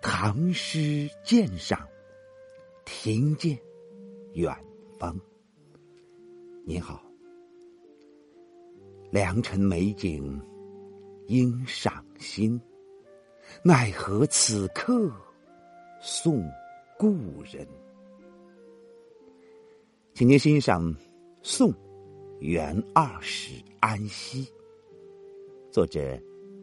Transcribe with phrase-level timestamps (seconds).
[0.00, 1.86] 唐诗鉴赏，
[2.84, 3.58] 听见
[4.34, 4.54] 远
[4.98, 5.18] 方。
[6.64, 7.02] 您好，
[9.10, 10.40] 良辰美景
[11.26, 12.60] 应赏心，
[13.62, 15.10] 奈何此刻
[16.00, 16.42] 送
[16.98, 17.66] 故人？
[20.14, 20.82] 请您欣赏
[21.42, 21.72] 《宋
[22.40, 24.44] 元二使安西》，
[25.70, 26.00] 作者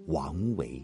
[0.07, 0.83] 王维。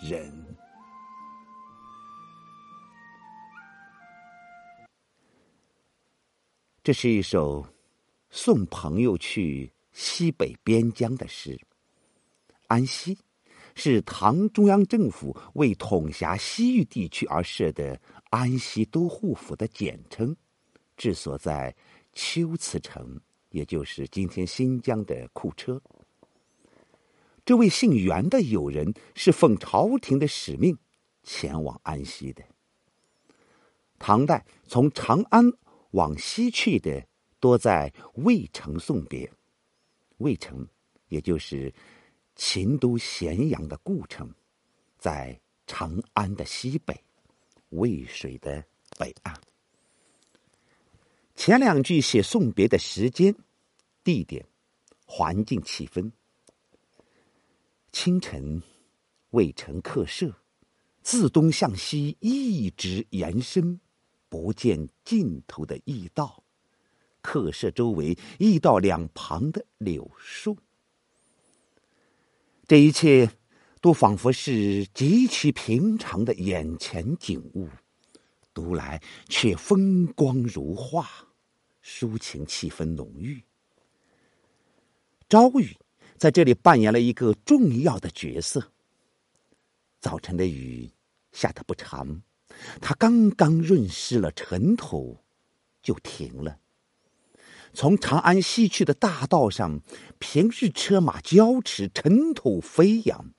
[0.00, 0.32] 人，
[6.84, 7.66] 这是一首
[8.30, 11.60] 送朋友去西北边疆的诗。
[12.68, 13.18] 安西
[13.74, 20.36] 是唐中央政府为统辖西域地区而设的安西都护府的简称，
[20.96, 21.74] 治所在
[22.12, 23.20] 龟兹城，
[23.50, 25.82] 也就是今天新疆的库车。
[27.48, 30.76] 这位姓袁的友人是奉朝廷的使命
[31.22, 32.44] 前往安西的。
[33.98, 35.50] 唐代从长安
[35.92, 37.02] 往西去的
[37.40, 39.32] 多在渭城送别，
[40.18, 40.68] 渭城
[41.08, 41.72] 也就是
[42.36, 44.30] 秦都咸阳的故城，
[44.98, 47.02] 在长安的西北，
[47.70, 48.62] 渭水的
[48.98, 49.34] 北岸。
[51.34, 53.34] 前两句写送别的时间、
[54.04, 54.44] 地点、
[55.06, 56.12] 环境、气氛。
[58.00, 58.62] 清晨，
[59.30, 60.32] 渭城客舍
[61.02, 63.80] 自东向西一直延伸，
[64.28, 66.44] 不见尽头的驿道。
[67.20, 70.56] 客舍周围驿道两旁的柳树，
[72.68, 73.32] 这一切
[73.80, 77.68] 都仿佛是极其平常的眼前景物，
[78.54, 81.04] 读来却风光如画，
[81.82, 83.42] 抒情气氛浓郁。
[85.28, 85.76] 朝雨。
[86.18, 88.72] 在这里扮演了一个重要的角色。
[90.00, 90.90] 早晨的雨
[91.32, 92.22] 下得不长，
[92.80, 95.18] 它刚刚润湿了尘土，
[95.82, 96.58] 就停了。
[97.74, 99.80] 从长安西去的大道上，
[100.18, 103.32] 平日车马交驰，尘土飞扬，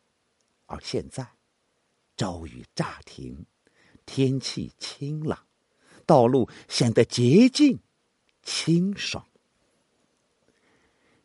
[0.68, 1.34] 而现在，
[2.16, 3.46] 朝雨乍停，
[4.06, 5.46] 天气清朗，
[6.06, 7.80] 道路显得洁净、
[8.44, 9.29] 清爽。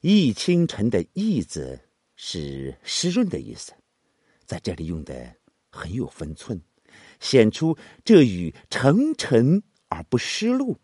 [0.07, 1.81] 易清晨的“易”字
[2.15, 3.73] 是湿润的意思，
[4.45, 5.35] 在这里用的
[5.71, 6.61] 很有分寸，
[7.21, 10.77] 显出这雨澄澄而不湿漉，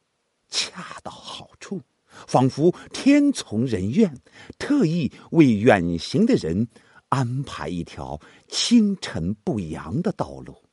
[0.48, 4.10] 恰到好处，仿佛天从人愿，
[4.58, 6.66] 特意为远行的人
[7.10, 10.64] 安排一条清晨不扬的道路。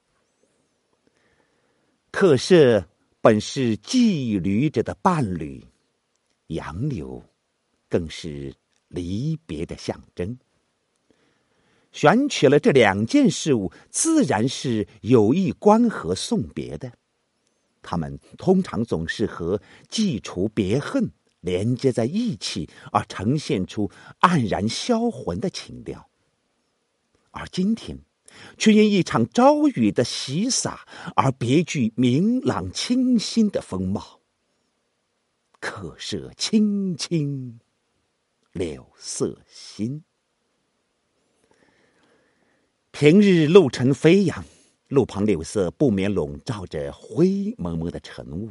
[2.12, 2.88] 客舍
[3.20, 5.68] 本是寄旅者的伴侣，
[6.48, 7.22] 杨柳。
[7.90, 8.54] 更是
[8.88, 10.38] 离别的象征。
[11.92, 16.92] 选取了这两件事物，自然是有意关和送别的。
[17.82, 21.10] 他们通常总是和寄除别恨
[21.40, 26.10] 连接在一起，而呈现出黯然销魂的情调。
[27.32, 28.00] 而今天，
[28.58, 34.20] 却因一场朝雨的洗洒而别具明朗清新的风貌。
[35.60, 37.60] 客舍青青。
[38.58, 40.04] 柳色新，
[42.90, 44.44] 平日路尘飞扬，
[44.88, 48.50] 路旁柳色不免笼罩着灰蒙蒙的晨雾。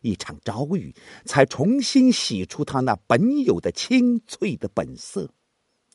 [0.00, 0.94] 一场朝雨，
[1.24, 5.28] 才重新洗出它那本有的清脆的本色。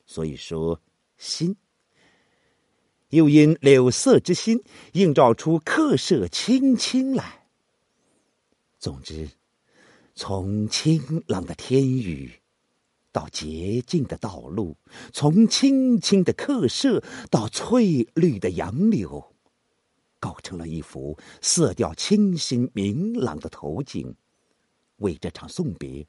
[0.05, 0.81] 所以说，
[1.17, 1.55] 新，
[3.11, 4.61] 又因柳色之心，
[4.91, 7.47] 映照出客舍青青来。
[8.77, 9.29] 总之，
[10.15, 12.41] 从清朗的天宇。
[13.17, 14.77] 到洁净的道路，
[15.11, 19.33] 从青青的客舍到翠绿的杨柳，
[20.19, 24.15] 构成了一幅色调清新明朗的图景，
[24.97, 26.05] 为这场送别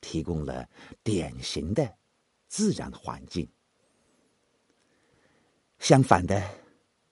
[0.00, 0.66] 提供了
[1.02, 1.94] 典型的
[2.48, 3.46] 自然环境。
[5.78, 6.42] 相反的，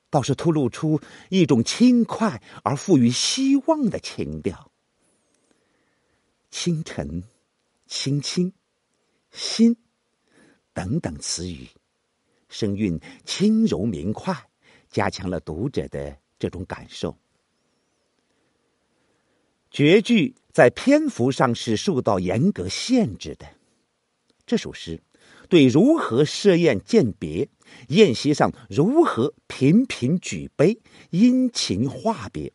[0.09, 0.99] 倒是透露出
[1.29, 4.73] 一种轻快而富于希望的情调。
[6.51, 7.23] 清晨，
[7.87, 8.51] 青青。
[9.35, 9.77] 心，
[10.73, 11.67] 等等词语，
[12.49, 14.33] 声韵轻柔明快，
[14.89, 17.17] 加强了读者的这种感受。
[19.73, 23.45] 绝句在篇幅上是受到严格限制的。
[24.47, 25.03] 这首诗
[25.49, 27.49] 对如何设宴饯别、
[27.89, 30.81] 宴席上如何频频举杯、
[31.11, 32.53] 殷勤话别，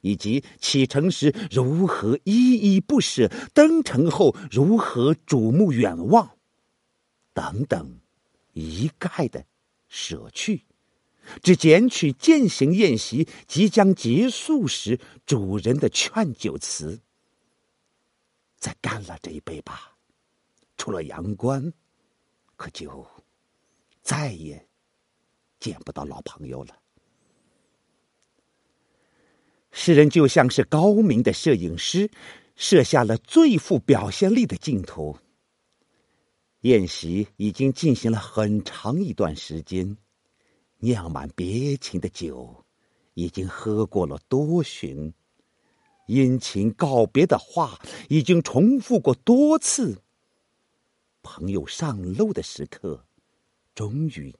[0.00, 6.36] 以及启程时如何依依不舍、登城后如何瞩目远望，
[7.32, 8.00] 等等，
[8.52, 9.44] 一概的
[9.88, 10.64] 舍去，
[11.42, 17.00] 只捡取饯行宴席即将结束时主人的劝酒词
[18.58, 19.96] ：“再干了这一杯吧。”
[20.78, 21.72] 出了阳关，
[22.56, 23.04] 可就
[24.00, 24.68] 再也
[25.58, 26.78] 见不到老朋友了。
[29.70, 32.10] 诗人就像是高明的摄影师，
[32.56, 35.18] 设下了最富表现力的镜头。
[36.62, 39.96] 宴席已经进行了很长一段时间，
[40.78, 42.64] 酿满别情的酒
[43.14, 45.12] 已经喝过了多巡，
[46.08, 47.78] 殷勤告别的话
[48.08, 50.02] 已经重复过多次。
[51.22, 53.04] 朋友上路的时刻，
[53.74, 54.34] 终于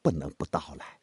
[0.00, 0.99] 不能不到来。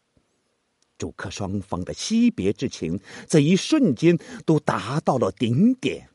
[0.98, 6.10] 主客双方的惜别之情，在一瞬间都达到了顶点。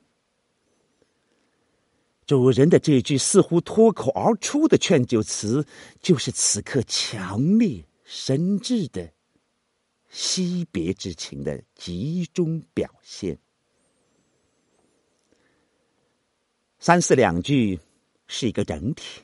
[2.26, 5.66] 主人的这句似乎脱口而出的劝酒词，
[6.00, 9.12] 就是此刻强烈深挚的
[10.08, 13.38] 惜别之情的集中表现。
[16.78, 17.78] 三四两句。
[18.34, 19.20] 是一个整体，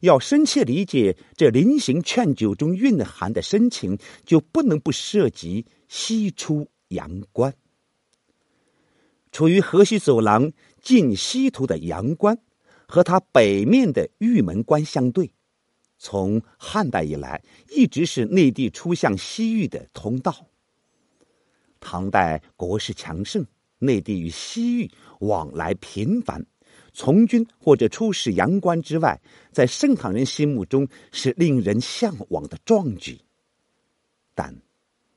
[0.00, 7.54] 要深切理解这临行劝酒中蕴含的深情，就不能不涉及西出阳关。
[9.32, 12.38] 处于河西走廊近西途的阳关，
[12.86, 15.30] 和它北面的玉门关相对，
[15.98, 20.46] 从汉代以来一直是内地出向西域的通道。
[21.80, 23.44] 唐代国势强盛，
[23.78, 24.90] 内地与西域
[25.20, 26.46] 往来频繁。
[26.98, 29.20] 从军或者出使阳关之外，
[29.52, 33.20] 在盛唐人心目中是令人向往的壮举。
[34.34, 34.52] 但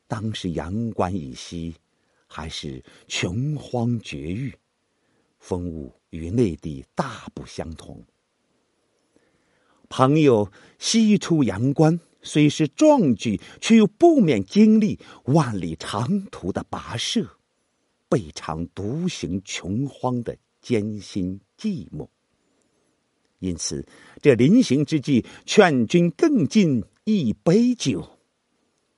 [0.08, 1.74] 当时阳关以西
[2.28, 4.54] 还是穷荒绝域，
[5.40, 8.06] 风物与内地大不相同。
[9.90, 17.28] 朋友西出阳关，虽是壮举，却又不免经历万里长途的跋涉，
[18.08, 21.42] 备尝独行穷荒的艰辛。
[21.58, 22.10] 寂寞，
[23.38, 23.88] 因此
[24.20, 28.18] 这临行之际，劝君更尽一杯酒，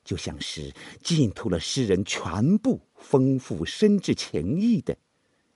[0.06, 4.98] 就像是浸透了诗人全部丰富深挚情意的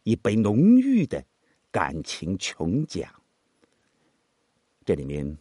[0.04, 1.24] 一杯浓郁的
[1.71, 3.07] 感情琼浆。
[4.83, 5.38] 这里面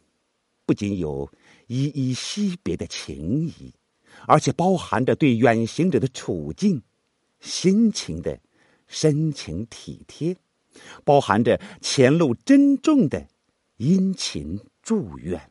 [0.65, 1.29] 不仅有
[1.67, 3.75] 依依惜别的情谊，
[4.29, 6.81] 而且包含着对远行者的处境、
[7.41, 8.39] 心情的
[8.87, 10.37] 深情体贴。
[11.05, 13.29] 包含着前路珍重的
[13.77, 15.51] 殷勤祝愿。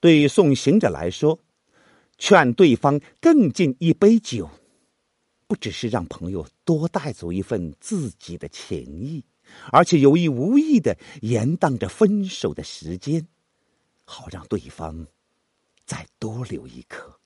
[0.00, 1.40] 对送行者来说，
[2.16, 4.48] 劝对方更尽一杯酒，
[5.46, 9.24] 不只是让朋友多带走一份自己的情谊，
[9.72, 13.26] 而且有意无意的延宕着分手的时间，
[14.04, 15.06] 好让对方
[15.84, 17.17] 再多留一刻。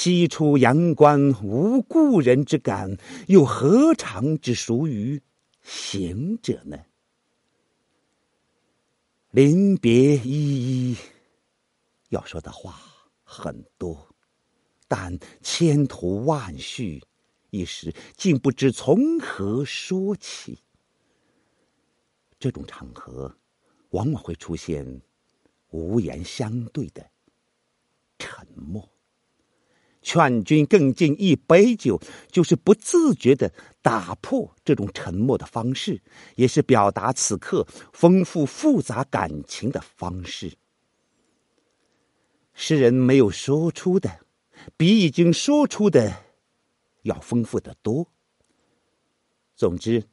[0.00, 5.20] 西出阳关无故人之感，又何尝只属于
[5.60, 6.78] 行者呢？
[9.32, 10.96] 临别依依，
[12.10, 12.80] 要说的话
[13.24, 14.14] 很多，
[14.86, 17.02] 但千途万绪，
[17.50, 20.60] 一时竟不知从何说起。
[22.38, 23.36] 这种场合，
[23.90, 25.02] 往往会出现
[25.70, 27.04] 无言相对的
[28.16, 28.88] 沉默。
[30.02, 32.00] 劝君更尽一杯酒，
[32.30, 33.52] 就是不自觉的
[33.82, 36.00] 打破这种沉默的方式，
[36.36, 40.52] 也是表达此刻丰富复杂感情的方式。
[42.54, 44.20] 诗人没有说出的，
[44.76, 46.24] 比已经说出的
[47.02, 48.06] 要丰富的多。
[49.54, 50.04] 总之，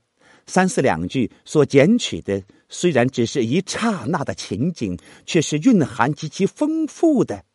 [0.46, 7.46] 三四两句所捡取的，虽然只是一刹那的情景，却是蕴含极其丰富的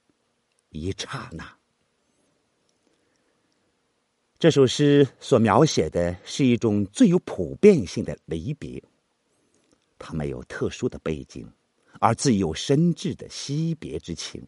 [0.70, 1.59] 一刹那。
[4.40, 8.82] 这首诗所描写的是一种最有普遍性的离别，
[9.98, 11.46] 它没有特殊的背景，
[12.00, 14.42] 而自有深挚的惜别之情，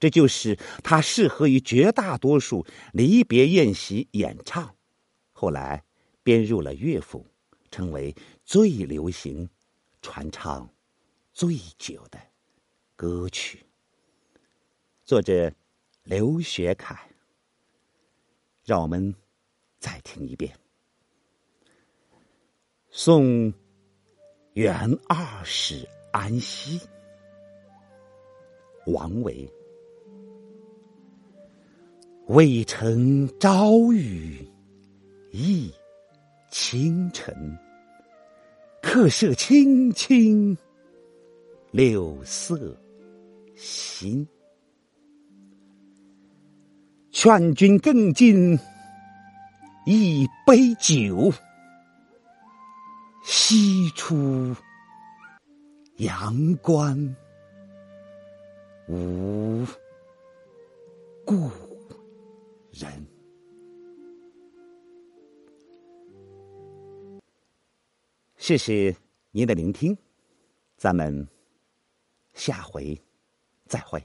[0.00, 4.74] 这就是它适合于绝大多数离别宴席演唱，
[5.30, 5.84] 后来
[6.24, 7.24] 编入了乐府，
[7.70, 8.12] 成为
[8.44, 9.48] 最流行、
[10.02, 10.68] 传唱
[11.32, 12.18] 最久的
[12.96, 13.64] 歌曲。
[15.04, 15.52] 作者
[16.02, 17.13] 刘学凯。
[18.64, 19.14] 让我们
[19.78, 20.52] 再听一遍。
[22.88, 23.52] 宋
[24.54, 26.80] 元二使安西，
[28.86, 29.46] 王维。
[32.28, 34.48] 渭城朝雨
[35.30, 35.70] 浥
[36.50, 37.34] 轻尘，
[38.80, 40.56] 客舍青青
[41.70, 42.74] 柳色
[43.54, 44.26] 新。
[47.14, 48.58] 劝君更尽
[49.86, 51.32] 一杯酒，
[53.24, 54.52] 西出
[55.98, 57.16] 阳关
[58.88, 59.64] 无
[61.24, 61.48] 故
[62.72, 63.06] 人。
[68.36, 68.94] 谢谢
[69.30, 69.96] 您的聆听，
[70.76, 71.28] 咱们
[72.34, 73.00] 下回
[73.66, 74.04] 再会。